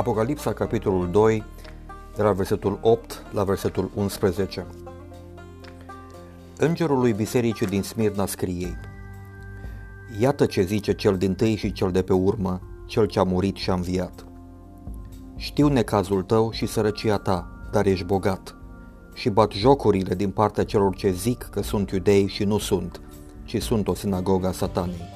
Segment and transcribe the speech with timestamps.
[0.00, 1.44] Apocalipsa, capitolul 2,
[2.16, 4.66] de la versetul 8 la versetul 11.
[6.56, 8.80] Îngerul lui bisericii din Smirna scrie
[10.18, 13.56] Iată ce zice cel din tâi și cel de pe urmă, cel ce a murit
[13.56, 14.26] și a înviat.
[15.36, 18.56] Știu necazul tău și sărăcia ta, dar ești bogat.
[19.14, 23.00] Și bat jocurile din partea celor ce zic că sunt iudei și nu sunt,
[23.44, 25.08] ci sunt o sinagogă a satanei.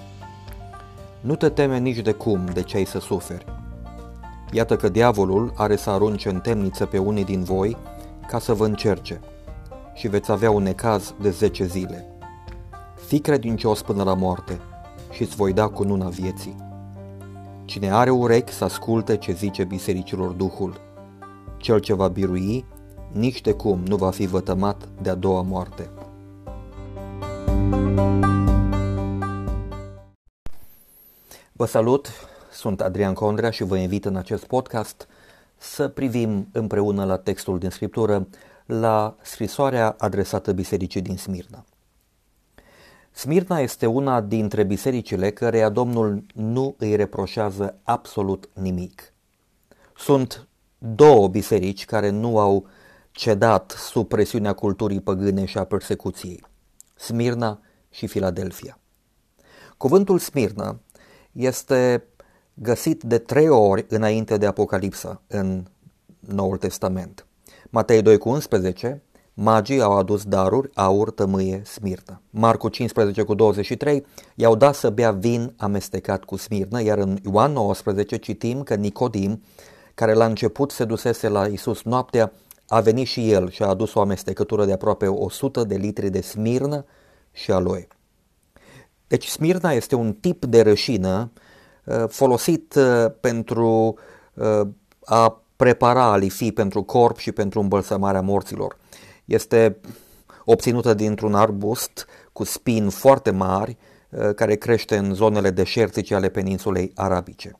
[1.21, 3.64] Nu te teme nici de cum de ce ai să suferi.
[4.55, 7.77] Iată că diavolul are să arunce în temniță pe unii din voi
[8.29, 9.21] ca să vă încerce
[9.95, 12.07] și veți avea un necaz de 10 zile.
[13.07, 14.61] Fii credincios până la moarte
[15.11, 16.57] și îți voi da cununa vieții.
[17.65, 20.81] Cine are urechi să asculte ce zice bisericilor Duhul.
[21.57, 22.65] Cel ce va birui,
[23.12, 25.91] nici de cum nu va fi vătămat de a doua moarte.
[31.53, 32.09] Vă salut,
[32.55, 35.08] sunt Adrian Condrea și vă invit în acest podcast
[35.56, 38.28] să privim împreună la textul din Scriptură,
[38.66, 41.64] la scrisoarea adresată bisericii din Smirna.
[43.10, 49.12] Smirna este una dintre bisericile căreia Domnul nu îi reproșează absolut nimic.
[49.97, 52.66] Sunt două biserici care nu au
[53.10, 56.44] cedat sub presiunea culturii păgâne și a persecuției,
[56.94, 57.60] Smirna
[57.91, 58.78] și Filadelfia.
[59.77, 60.80] Cuvântul Smirna
[61.32, 62.05] este
[62.55, 65.64] găsit de trei ori înainte de Apocalipsa în
[66.20, 67.27] Noul Testament.
[67.70, 69.02] Matei 2 cu 11,
[69.34, 72.20] magii au adus daruri, aur, tămâie, smirnă.
[72.30, 77.52] Marcu 15 cu 23, i-au dat să bea vin amestecat cu smirnă, iar în Ioan
[77.52, 79.42] 19 citim că Nicodim,
[79.94, 82.32] care la început se dusese la Isus noaptea,
[82.69, 86.20] a venit și el și a adus o amestecătură de aproape 100 de litri de
[86.20, 86.84] smirnă
[87.32, 87.88] și aloe.
[89.06, 91.42] Deci smirna este un tip de rășină uh,
[92.09, 93.95] folosit uh, pentru
[94.35, 94.61] uh,
[95.05, 98.77] a prepara alifi pentru corp și pentru îmbălsămarea morților.
[99.25, 99.77] Este
[100.44, 103.77] obținută dintr-un arbust cu spini foarte mari
[104.37, 107.59] care crește în zonele deșertice ale peninsulei arabice.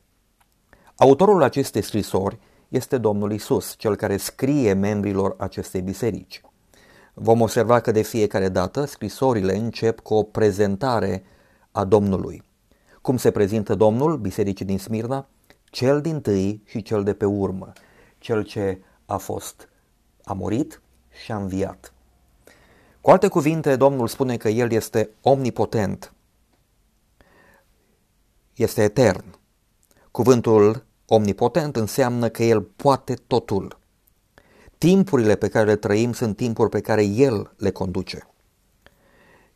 [0.95, 6.41] Autorul acestei scrisori este Domnul Isus, cel care scrie membrilor acestei biserici.
[7.13, 11.23] Vom observa că de fiecare dată scrisorile încep cu o prezentare
[11.71, 12.43] a Domnului.
[13.05, 15.27] Cum se prezintă Domnul bisericii din Smirna?
[15.69, 17.73] Cel din tâi și cel de pe urmă,
[18.17, 19.69] cel ce a fost,
[20.23, 20.81] a murit
[21.23, 21.93] și a înviat.
[23.01, 26.13] Cu alte cuvinte, Domnul spune că El este omnipotent,
[28.55, 29.25] este etern.
[30.11, 33.79] Cuvântul omnipotent înseamnă că El poate totul.
[34.77, 38.27] Timpurile pe care le trăim sunt timpuri pe care El le conduce.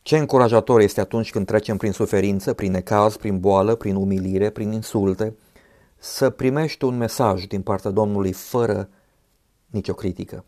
[0.02, 4.72] Ce încurajator este atunci când trecem prin suferință, prin necaz, prin boală, prin umilire, prin
[4.72, 5.36] insulte,
[5.96, 8.88] să primești un mesaj din partea Domnului fără
[9.66, 10.44] nicio critică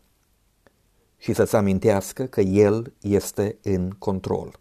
[1.17, 4.59] și să-ți amintească că El este în control.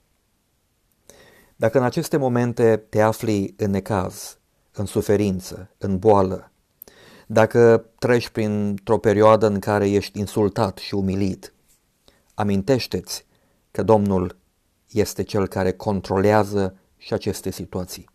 [1.57, 4.39] Dacă în aceste momente te afli în necaz,
[4.73, 6.51] în suferință, în boală,
[7.27, 11.53] dacă treci printr-o perioadă în care ești insultat și umilit,
[12.35, 13.27] amintește-ți
[13.71, 14.37] că Domnul
[14.93, 18.09] este cel care controlează și aceste situații.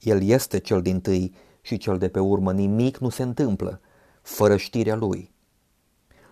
[0.00, 2.52] El este cel din tâi și cel de pe urmă.
[2.52, 3.80] Nimic nu se întâmplă
[4.22, 5.30] fără știrea lui.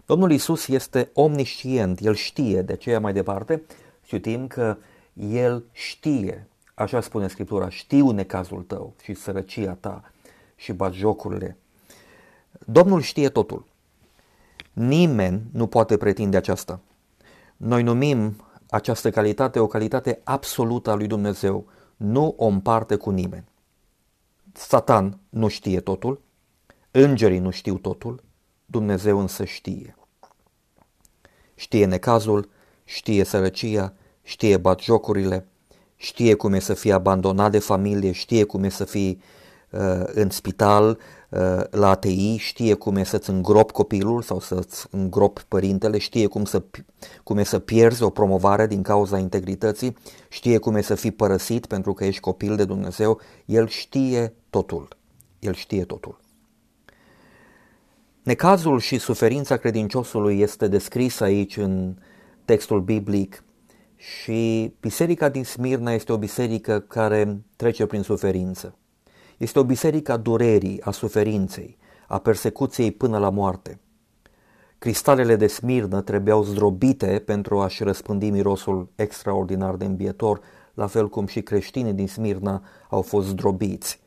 [0.06, 3.62] Domnul Isus este omniscient, El știe, de aceea mai departe
[4.02, 4.76] citim că
[5.14, 10.12] El știe, așa spune Scriptura, știu necazul tău și sărăcia ta
[10.56, 11.56] și jocurile.
[12.66, 13.64] Domnul știe totul.
[14.72, 16.80] Nimeni nu poate pretinde aceasta.
[17.56, 21.66] Noi numim această calitate o calitate absolută a lui Dumnezeu,
[21.96, 23.44] nu o împarte cu nimeni.
[24.52, 26.20] Satan nu știe totul,
[26.90, 28.22] îngerii nu știu totul,
[28.66, 29.96] Dumnezeu însă știe.
[31.54, 32.50] Știe necazul,
[32.84, 33.92] știe sărăcia,
[34.22, 35.46] știe batjocurile,
[35.96, 39.39] știe cum e să fie abandonat de familie, știe cum e să fii uh,
[40.06, 45.98] în spital, uh, la ATI, știe cum e să-ți îngrop copilul sau să-ți îngrop părintele,
[45.98, 46.62] știe cum, să,
[47.22, 49.96] cum e să pierzi o promovare din cauza integrității,
[50.28, 54.88] știe cum e să fii părăsit pentru că ești copil de Dumnezeu, El știe totul.
[55.38, 56.20] El știe totul.
[58.22, 61.94] Necazul și suferința credinciosului este descris aici în
[62.44, 63.44] textul biblic
[63.96, 68.74] și biserica din Smirna este o biserică care trece prin suferință.
[69.40, 71.78] Este o biserică a durerii, a suferinței,
[72.08, 73.80] a persecuției până la moarte.
[74.78, 80.40] Cristalele de smirnă trebuiau zdrobite pentru a-și răspândi mirosul extraordinar de îmbietor,
[80.74, 84.00] la fel cum și creștinii din Smirna au fost zdrobiți,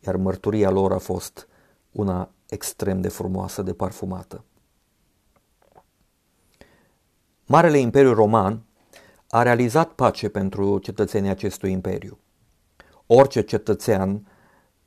[0.00, 1.48] iar mărturia lor a fost
[1.92, 4.44] una extrem de frumoasă, de parfumată.
[7.46, 8.62] Marele Imperiu Roman
[9.28, 12.18] a realizat pace pentru cetățenii acestui imperiu.
[13.06, 14.26] Orice cetățean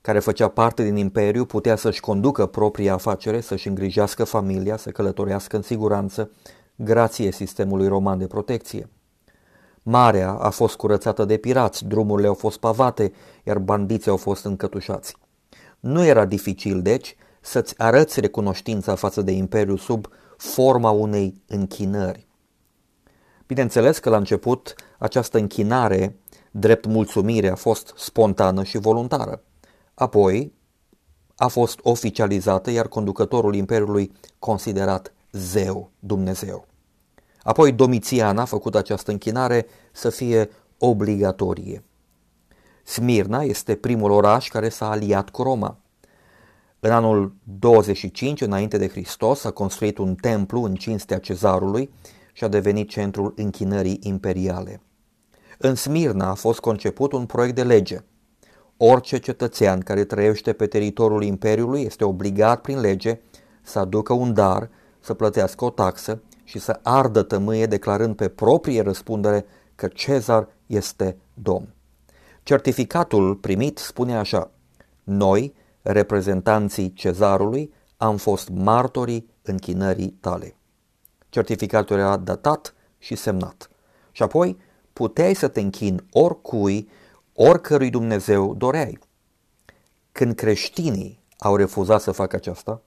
[0.07, 5.56] care făcea parte din imperiu putea să-și conducă propria afacere, să-și îngrijească familia, să călătorească
[5.56, 6.31] în siguranță,
[6.75, 8.89] grație sistemului roman de protecție.
[9.83, 13.12] Marea a fost curățată de pirați, drumurile au fost pavate,
[13.44, 15.15] iar bandiții au fost încătușați.
[15.80, 20.07] Nu era dificil, deci, să-ți arăți recunoștința față de imperiu sub
[20.38, 22.27] forma unei închinări.
[23.48, 26.15] Bineînțeles că la început această închinare,
[26.51, 29.42] drept mulțumire, a fost spontană și voluntară.
[29.98, 30.54] Apoi
[31.36, 36.66] a fost oficializată, iar conducătorul imperiului considerat zeu, Dumnezeu.
[37.44, 41.84] Apoi Domitian a făcut această închinare să fie obligatorie.
[42.84, 45.78] Smirna este primul oraș care s-a aliat cu Roma.
[46.80, 51.90] În anul 25 înainte de Hristos a construit un templu în cinstea cezarului
[52.34, 54.82] și a devenit centrul închinării imperiale.
[55.58, 58.04] În Smirna a fost conceput un proiect de lege.
[58.78, 63.20] Orice cetățean care trăiește pe teritoriul imperiului este obligat prin lege
[63.62, 64.70] să aducă un dar,
[65.00, 69.46] să plătească o taxă și să ardă tămâie declarând pe proprie răspundere
[69.76, 71.74] că Cezar este domn.
[72.44, 74.52] Certificatul primit spune așa,
[75.04, 80.56] noi, reprezentanții cezarului, am fost martorii închinării tale.
[81.30, 83.70] Certificatul era datat și semnat.
[84.12, 84.58] Și apoi
[84.94, 86.90] puteai să te închini oricui,
[87.39, 89.00] oricărui Dumnezeu doreai.
[90.12, 92.81] Când creștinii au refuzat să facă aceasta,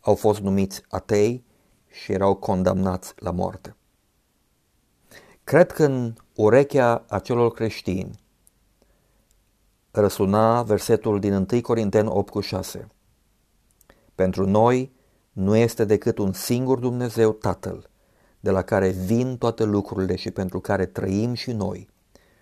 [0.00, 1.44] au fost numiți atei
[1.86, 3.76] și erau condamnați la moarte.
[5.44, 8.20] Cred că în urechea acelor creștini
[9.90, 12.88] răsuna versetul din 1 Corinteni 8 cu 6.
[14.14, 14.92] Pentru noi
[15.32, 17.90] nu este decât un singur Dumnezeu Tatăl,
[18.40, 21.88] de la care vin toate lucrurile și pentru care trăim și noi,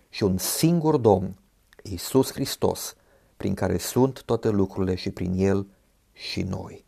[0.09, 1.37] și un singur Domn,
[1.83, 2.97] Iisus Hristos,
[3.37, 5.67] prin care sunt toate lucrurile și prin El
[6.13, 6.85] și noi.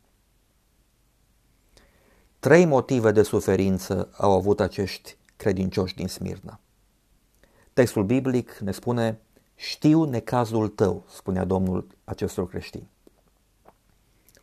[2.39, 6.61] Trei motive de suferință au avut acești credincioși din Smirna.
[7.73, 9.21] Textul biblic ne spune,
[9.55, 12.91] știu necazul tău, spunea Domnul acestor creștini.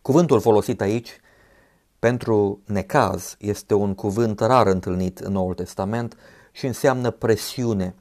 [0.01, 1.19] Cuvântul folosit aici
[1.99, 6.17] pentru necaz este un cuvânt rar întâlnit în Noul Testament
[6.51, 7.95] și înseamnă presiune.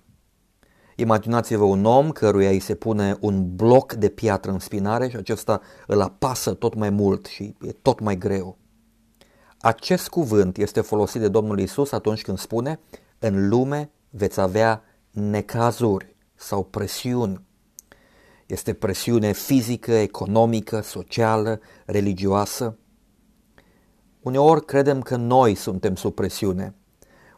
[1.01, 5.61] Imaginați-vă un om căruia îi se pune un bloc de piatră în spinare și acesta
[5.87, 8.59] îl apasă tot mai mult și e tot mai greu.
[9.61, 12.81] Acest cuvânt este folosit de Domnul Isus atunci când spune
[13.19, 17.45] în lume veți avea necazuri sau presiuni.
[18.47, 22.79] Este presiune fizică, economică, socială, religioasă.
[24.21, 26.75] Uneori credem că noi suntem sub presiune.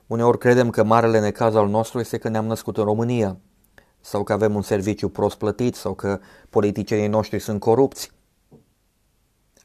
[0.07, 3.41] Uneori credem că marele necaz al nostru este că ne-am născut în România
[4.03, 6.21] sau că avem un serviciu prost plătit sau că
[6.51, 8.11] politicienii noștri sunt corupți.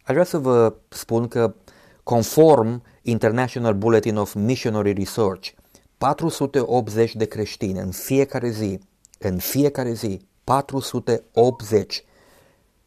[0.03, 1.55] Aș vrea să vă spun că
[2.03, 5.49] conform International Bulletin of Missionary Research,
[5.97, 8.79] 480 de creștini în fiecare zi,
[9.19, 12.03] în fiecare zi, 480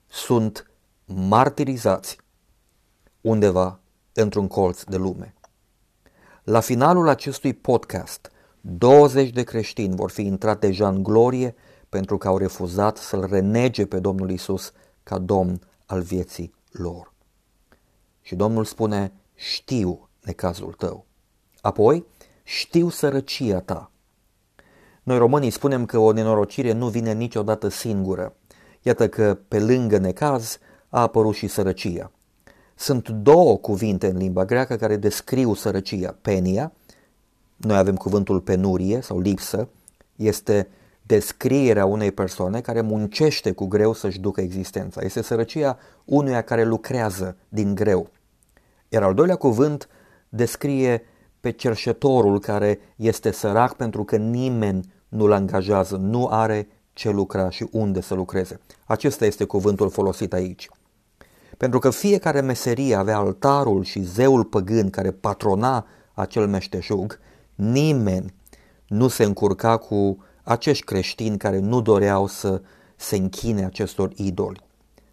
[0.06, 0.70] sunt
[1.04, 2.16] martirizați
[3.20, 3.80] undeva
[4.12, 5.34] într-un colț de lume.
[6.42, 11.54] La finalul acestui podcast, 20 de creștini vor fi intrat deja în glorie
[11.88, 17.12] pentru că au refuzat să-L renege pe Domnul Isus ca Domn al vieții lor.
[18.20, 21.06] Și Domnul spune, știu necazul tău.
[21.60, 22.06] Apoi,
[22.42, 23.90] știu sărăcia ta.
[25.02, 28.34] Noi românii spunem că o nenorocire nu vine niciodată singură.
[28.82, 32.10] Iată că pe lângă necaz a apărut și sărăcia.
[32.74, 36.18] Sunt două cuvinte în limba greacă care descriu sărăcia.
[36.22, 36.72] Penia,
[37.60, 39.68] noi avem cuvântul penurie sau lipsă,
[40.16, 40.68] este
[41.02, 45.00] descrierea unei persoane care muncește cu greu să-și ducă existența.
[45.04, 48.10] Este sărăcia unuia care lucrează din greu.
[48.88, 49.88] Iar al doilea cuvânt
[50.28, 51.04] descrie
[51.40, 57.68] pe cerșetorul care este sărac pentru că nimeni nu-l angajează, nu are ce lucra și
[57.70, 58.60] unde să lucreze.
[58.84, 60.68] Acesta este cuvântul folosit aici.
[61.56, 67.18] Pentru că fiecare meserie avea altarul și zeul păgân care patrona acel meșteșug,
[67.60, 68.34] nimeni
[68.86, 72.62] nu se încurca cu acești creștini care nu doreau să
[72.96, 74.62] se închine acestor idoli.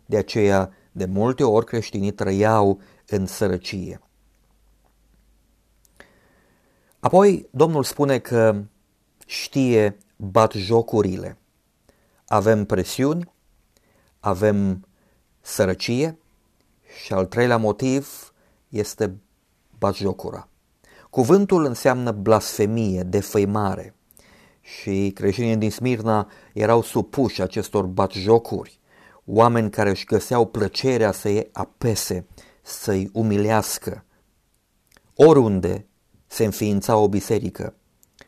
[0.05, 4.01] De aceea, de multe ori creștinii trăiau în sărăcie.
[6.99, 8.63] Apoi Domnul spune că
[9.25, 11.37] știe batjocurile.
[12.27, 13.31] Avem presiuni,
[14.19, 14.87] avem
[15.41, 16.17] sărăcie
[17.03, 18.33] Și al treilea motiv
[18.69, 19.15] este
[19.77, 20.47] batjocura.
[21.17, 23.95] Cuvântul înseamnă blasfemie, defăimare
[24.61, 28.79] și creștinii din Smirna erau supuși acestor batjocuri,
[29.25, 32.25] oameni care își găseau plăcerea să-i apese,
[32.61, 34.05] să-i umilească.
[35.15, 35.85] Oriunde
[36.27, 37.73] se înființa o biserică,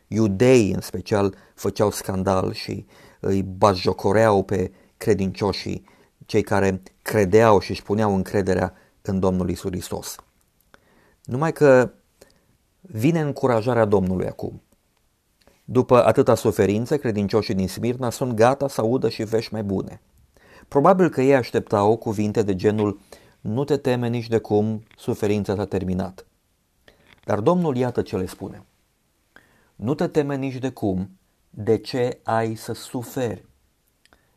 [0.08, 2.86] iudeii în special făceau scandal și
[3.20, 5.84] îi batjocoreau pe credincioșii,
[6.26, 10.16] cei care credeau și își puneau încrederea în Domnul Isus Hristos.
[11.24, 11.92] Numai că
[12.80, 14.62] vine încurajarea Domnului acum.
[15.64, 20.00] După atâta suferință, credincioșii din Smirna sunt gata să audă și vești mai bune.
[20.68, 23.00] Probabil că ei așteptau cuvinte de genul
[23.40, 26.26] nu te teme nici de cum, suferința s-a terminat.
[27.24, 28.64] Dar Domnul iată ce le spune.
[29.76, 31.10] Nu te teme nici de cum,
[31.50, 33.44] de ce ai să suferi?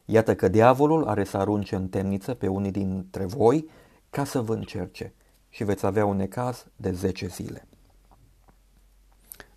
[0.05, 3.69] Iată că diavolul are să arunce în temniță pe unii dintre voi
[4.09, 5.13] ca să vă încerce
[5.49, 7.67] și veți avea un necaz de 10 zile.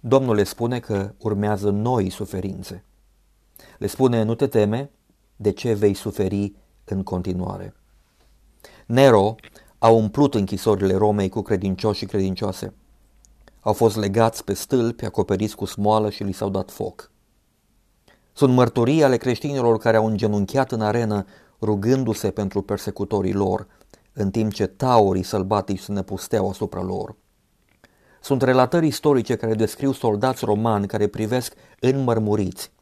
[0.00, 2.84] Domnul le spune că urmează noi suferințe.
[3.78, 4.90] Le spune, nu te teme,
[5.36, 7.74] de ce vei suferi în continuare.
[8.86, 9.34] Nero
[9.78, 12.74] a umplut închisorile Romei cu credincioși și credincioase.
[13.60, 17.10] Au fost legați pe stâlpi, acoperiți cu smoală și li s-au dat foc.
[18.32, 21.24] Sunt mărturii ale creștinilor care au îngenunchiat în arenă
[21.60, 23.66] rugându-se pentru persecutorii lor,
[24.12, 27.16] în timp ce taurii sălbatici se năpusteau asupra lor.
[28.26, 32.72] Sunt relatări istorice care descriu soldați romani care privesc înmărmuriți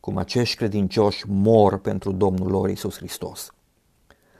[0.00, 3.52] cum acești credincioși mor pentru Domnul lor Isus Hristos.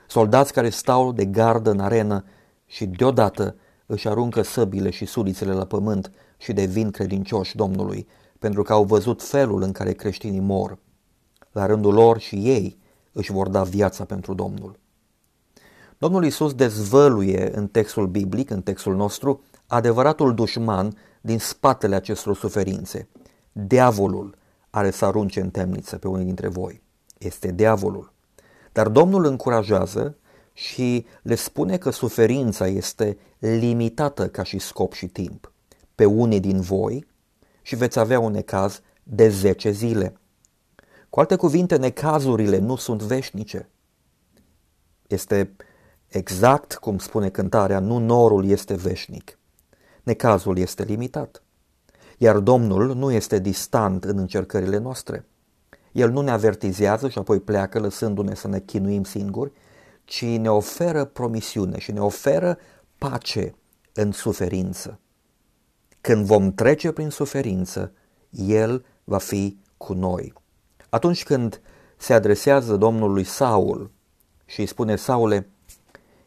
[0.07, 2.23] Soldați care stau de gardă în arenă
[2.65, 8.07] și deodată își aruncă săbile și sulițele la pământ și devin credincioși Domnului,
[8.39, 10.77] pentru că au văzut felul în care creștinii mor.
[11.51, 12.77] La rândul lor și ei
[13.11, 14.79] își vor da viața pentru Domnul.
[15.97, 23.07] Domnul Isus dezvăluie în textul biblic, în textul nostru, adevăratul dușman din spatele acestor suferințe.
[23.51, 24.37] Diavolul
[24.69, 26.81] are să arunce în temniță pe unii dintre voi.
[27.17, 28.13] Este diavolul.
[28.71, 30.17] Dar Domnul încurajează
[30.53, 35.51] și le spune că suferința este limitată ca și scop și timp.
[35.95, 37.07] Pe unii din voi
[37.61, 40.17] și veți avea un necaz de 10 zile.
[41.09, 43.69] Cu alte cuvinte, necazurile nu sunt veșnice.
[45.07, 45.55] Este
[46.07, 49.37] exact cum spune cântarea, nu norul este veșnic.
[50.05, 51.43] Necazul este limitat.
[52.17, 55.25] Iar Domnul nu este distant în încercările noastre.
[55.91, 59.51] El nu ne avertizează și apoi pleacă lăsându-ne să ne chinuim singuri,
[60.03, 62.57] ci ne oferă promisiune și ne oferă
[62.97, 63.55] pace
[63.93, 64.99] în suferință.
[66.01, 67.91] Când vom trece prin suferință,
[68.29, 70.33] El va fi cu noi.
[70.89, 71.61] Atunci când
[71.97, 73.91] se adresează Domnului Saul
[74.45, 75.49] și îi spune Saule,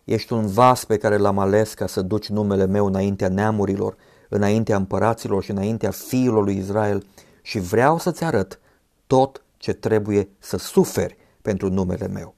[0.09, 3.97] ești un vas pe care l-am ales ca să duci numele meu înaintea neamurilor,
[4.29, 7.07] înaintea împăraților și înaintea fiilor lui Israel
[7.43, 8.61] și vreau să-ți arăt
[9.07, 12.35] tot ce trebuie să suferi pentru numele meu.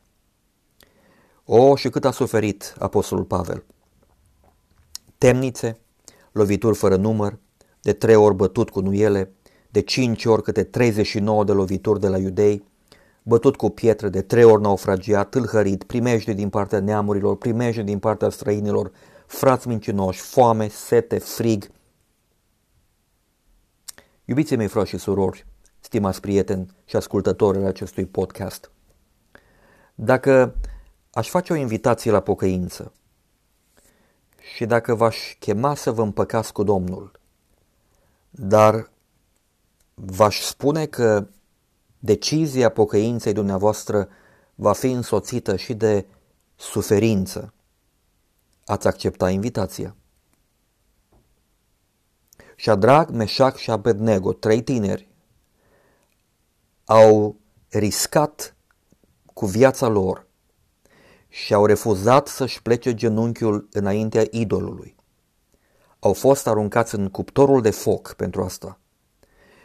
[1.45, 3.65] O, și cât a suferit Apostolul Pavel!
[5.19, 5.79] Temnițe,
[6.33, 7.39] lovituri fără număr,
[7.81, 9.33] de trei ori bătut cu nuiele,
[9.69, 12.65] de cinci ori câte 39 de lovituri de la iudei,
[13.23, 18.29] bătut cu pietre, de trei ori naufragiat, tâlhărit, primejde din partea neamurilor, primejde din partea
[18.29, 18.91] străinilor,
[19.27, 21.71] frați mincinoși, foame, sete, frig.
[24.25, 25.47] Iubiții mei frați și surori,
[25.81, 28.71] stimați prieteni și ascultători al acestui podcast,
[29.95, 30.55] dacă
[31.13, 32.93] aș face o invitație la pocăință
[34.55, 37.21] și dacă v-aș chema să vă împăcați cu Domnul,
[38.31, 38.91] dar
[39.95, 41.27] v-aș spune că
[42.01, 44.09] decizia pocăinței dumneavoastră
[44.55, 46.07] va fi însoțită și de
[46.57, 47.53] suferință,
[48.65, 49.97] ați accepta invitația.
[52.57, 55.09] Shadrach, Meșac și Abednego, trei tineri,
[56.85, 57.37] au
[57.69, 58.57] riscat
[59.35, 60.27] cu viața lor
[61.29, 64.97] și au refuzat să-și plece genunchiul înaintea idolului.
[65.99, 68.80] Au fost aruncați în cuptorul de foc pentru asta.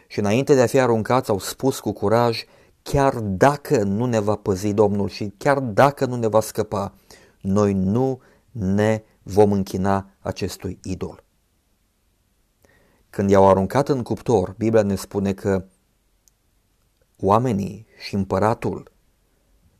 [0.06, 2.44] Și înainte de a fi aruncați au spus cu curaj,
[2.82, 6.94] chiar dacă nu ne va păzi Domnul și chiar dacă nu ne va scăpa,
[7.40, 8.20] noi nu
[8.50, 11.24] ne vom închina acestui idol.
[13.10, 15.64] Când i-au aruncat în cuptor, Biblia ne spune că
[17.18, 18.92] oamenii și împăratul,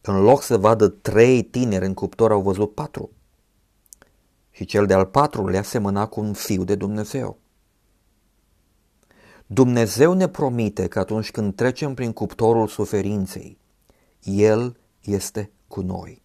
[0.01, 3.11] în loc să vadă trei tineri în cuptor, au văzut patru.
[4.51, 7.39] Și cel de-al patrulea semăna cu un fiu de Dumnezeu.
[9.47, 13.59] Dumnezeu ne promite că atunci când trecem prin cuptorul suferinței,
[14.23, 16.23] El este cu noi.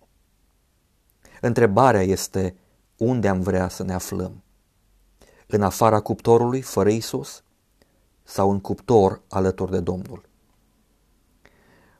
[1.41, 2.55] Întrebarea este
[2.97, 4.43] unde am vrea să ne aflăm?
[5.47, 7.43] În afara cuptorului, fără Isus,
[8.23, 10.29] sau în cuptor alături de Domnul?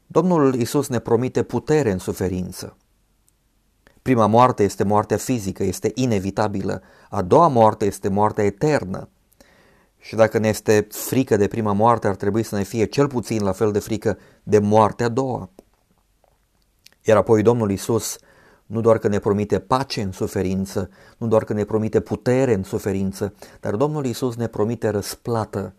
[0.08, 2.78] Domnul Isus ne promite putere în suferință.
[4.02, 6.82] Prima moarte este moartea fizică, este inevitabilă.
[7.10, 9.10] A doua moarte este moartea eternă.
[10.02, 13.44] Și dacă ne este frică de prima moarte, ar trebui să ne fie cel puțin
[13.44, 15.50] la fel de frică de moartea a doua.
[17.04, 18.18] Iar apoi Domnul Isus
[18.66, 22.64] nu doar că ne promite pace în suferință, nu doar că ne promite putere în
[22.64, 25.74] suferință, dar Domnul Isus ne promite răsplată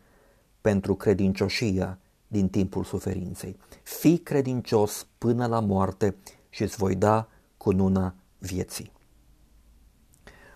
[0.61, 3.57] pentru credincioșia din timpul suferinței.
[3.83, 6.17] Fii credincios până la moarte
[6.49, 8.93] și îți voi da cununa vieții.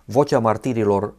[0.05, 1.15] Vocea martirilor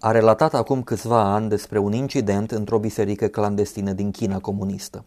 [0.00, 5.04] a relatat acum câțiva ani despre un incident într-o biserică clandestină din China comunistă.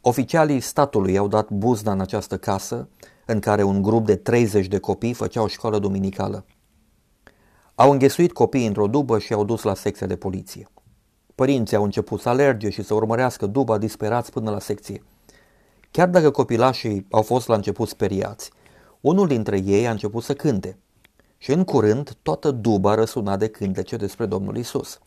[0.00, 2.88] Oficialii statului au dat buzna în această casă,
[3.26, 6.44] în care un grup de 30 de copii făceau școală duminicală.
[7.74, 10.68] Au înghesuit copiii într-o dubă și au dus la secția de poliție.
[11.34, 15.02] Părinții au început să alerge și să urmărească duba disperați până la secție.
[15.90, 18.50] Chiar dacă copilașii au fost la început speriați,
[19.00, 20.78] unul dintre ei a început să cânte
[21.44, 24.98] și în curând toată duba răsuna de cântece despre Domnul Isus.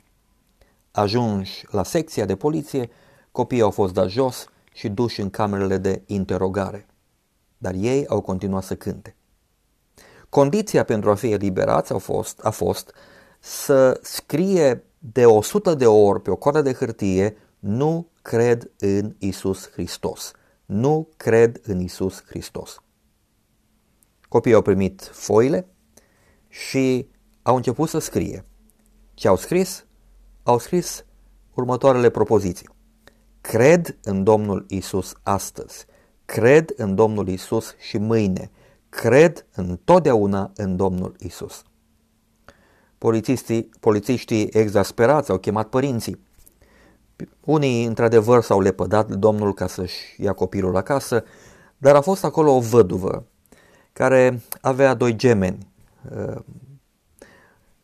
[0.92, 2.90] Ajunși la secția de poliție,
[3.32, 6.88] copiii au fost dați jos și duși în camerele de interogare.
[7.58, 9.16] Dar ei au continuat să cânte.
[10.30, 12.94] Condiția pentru a fi eliberați a fost, a fost
[13.40, 19.70] să scrie de 100 de ori pe o coadă de hârtie nu cred în Isus
[19.70, 20.32] Hristos.
[20.66, 22.82] Nu cred în Isus Hristos.
[24.28, 25.68] Copiii au primit foile
[26.48, 27.08] și
[27.42, 28.46] au început să scrie.
[29.14, 29.86] Ce au scris?
[30.44, 31.06] Au scris
[31.54, 32.70] următoarele propoziții.
[33.42, 35.86] Cred în Domnul Isus astăzi.
[36.26, 38.52] Cred în Domnul Isus și mâine.
[38.90, 41.64] Cred întotdeauna în Domnul Isus.
[42.98, 46.26] Polițiștii, polițiștii exasperați au chemat părinții.
[47.44, 51.24] Unii, într-adevăr, s-au lepădat de Domnul ca să-și ia copilul acasă,
[51.78, 53.26] dar a fost acolo o văduvă
[53.94, 55.77] care avea doi gemeni uh,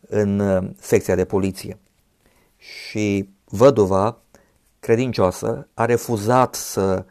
[0.08, 1.80] în uh, secția de poliție.
[2.58, 4.22] Și văduva,
[4.80, 7.06] credincioasă, a refuzat să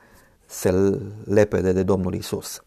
[0.46, 0.70] se
[1.24, 2.64] lepede de Domnul Isus.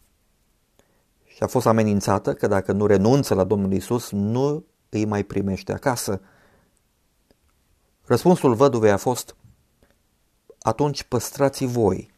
[1.26, 5.71] Și a fost amenințată că dacă nu renunță la Domnul Isus, nu îi mai primește
[5.71, 6.21] acasă.
[8.04, 9.36] Răspunsul văduvei a fost,
[10.60, 12.12] atunci păstrați voi,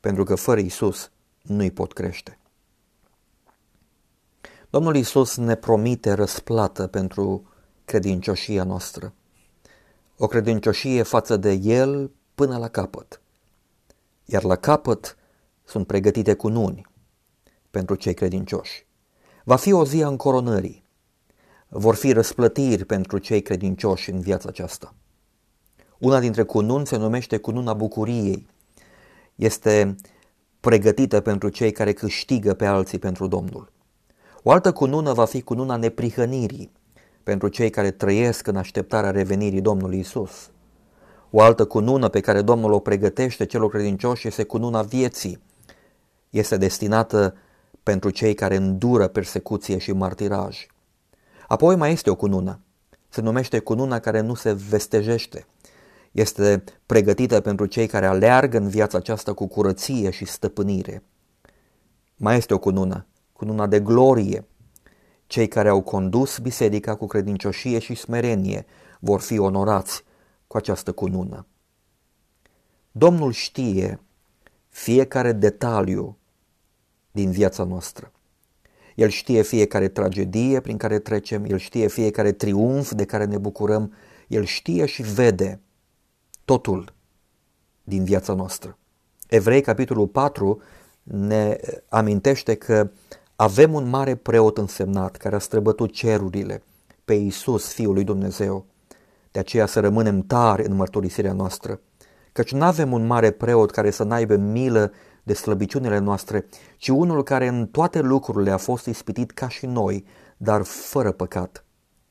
[0.00, 1.10] pentru că fără Isus
[1.42, 2.38] nu-i pot crește.
[4.70, 7.42] Domnul Isus ne promite răsplată pentru
[7.84, 9.12] credincioșia noastră.
[10.16, 13.20] O credincioșie față de El până la capăt.
[14.24, 15.16] Iar la capăt
[15.64, 16.86] sunt pregătite cununi
[17.70, 18.86] pentru cei credincioși.
[19.44, 20.84] Va fi o zi a încoronării.
[21.68, 24.94] Vor fi răsplătiri pentru cei credincioși în viața aceasta.
[25.98, 28.46] Una dintre cununi se numește cununa bucuriei.
[29.34, 29.94] Este
[30.60, 33.76] pregătită pentru cei care câștigă pe alții pentru Domnul.
[34.48, 36.72] O altă cunună va fi cununa neprihănirii
[37.22, 40.50] pentru cei care trăiesc în așteptarea revenirii Domnului Isus.
[41.30, 45.42] O altă cunună pe care Domnul o pregătește celor credincioși este cununa vieții.
[46.30, 47.34] Este destinată
[47.82, 50.66] pentru cei care îndură persecuție și martiraj.
[51.48, 52.60] Apoi mai este o cunună.
[53.08, 55.46] Se numește cununa care nu se vestejește.
[56.12, 61.02] Este pregătită pentru cei care aleargă în viața aceasta cu curăție și stăpânire.
[62.16, 63.06] Mai este o cunună
[63.38, 64.44] cununa de glorie.
[65.26, 68.66] Cei care au condus biserica cu credincioșie și smerenie
[69.00, 70.02] vor fi onorați
[70.46, 71.46] cu această cunună.
[72.92, 74.00] Domnul știe
[74.68, 76.16] fiecare detaliu
[77.10, 78.12] din viața noastră.
[78.94, 83.92] El știe fiecare tragedie prin care trecem, El știe fiecare triumf de care ne bucurăm,
[84.28, 85.60] El știe și vede
[86.44, 86.94] totul
[87.84, 88.78] din viața noastră.
[89.28, 90.62] Evrei, capitolul 4,
[91.02, 92.90] ne amintește că
[93.40, 96.62] avem un mare preot însemnat care a străbătut cerurile,
[97.04, 98.66] pe Iisus, Fiul lui Dumnezeu.
[99.30, 101.80] De aceea să rămânem tari în mărturisirea noastră,
[102.32, 106.46] căci nu avem un mare preot care să n-aibă milă de slăbiciunile noastre,
[106.76, 110.04] ci unul care în toate lucrurile a fost ispitit ca și noi,
[110.36, 111.64] dar fără păcat.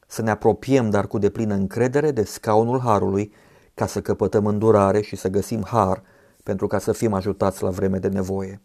[0.07, 3.33] Să ne apropiem, dar cu deplină încredere, de scaunul Harului,
[3.73, 6.03] ca să căpătăm îndurare și să găsim har,
[6.43, 8.61] pentru ca să fim ajutați la vreme de nevoie.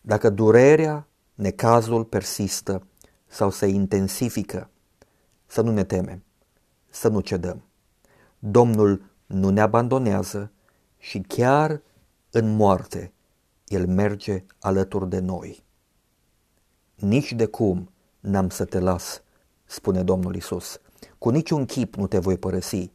[0.00, 2.86] Dacă durerea necazul persistă
[3.26, 4.70] sau se intensifică,
[5.46, 6.22] să nu ne temem,
[6.88, 7.62] să nu cedăm.
[8.38, 10.52] Domnul nu ne abandonează
[10.98, 11.82] și chiar
[12.30, 13.12] în moarte
[13.66, 15.64] El merge alături de noi.
[16.94, 19.22] Nici de cum n-am să te las,
[19.64, 20.80] spune Domnul Isus.
[21.18, 22.92] Cu niciun chip nu te voi părăsi.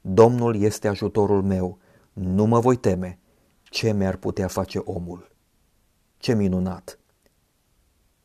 [0.00, 1.78] Domnul este ajutorul meu,
[2.12, 3.18] nu mă voi teme.
[3.62, 5.30] Ce mi-ar putea face omul?
[6.16, 7.01] Ce minunat!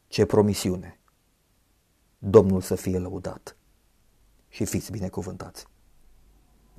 [0.07, 0.99] Ce promisiune!
[2.17, 3.57] Domnul să fie lăudat
[4.47, 5.67] și fiți binecuvântați!